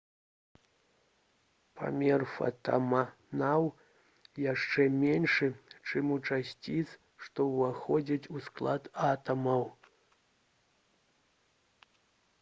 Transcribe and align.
памер 1.81 2.23
фатонаў 2.35 3.67
яшчэ 4.45 4.85
меншы 5.03 5.49
чым 5.87 6.09
у 6.15 6.19
часціц 6.29 6.89
што 7.25 7.45
ўваходзяць 7.51 8.29
у 8.37 8.45
склад 8.47 8.83
атамаў 9.11 9.63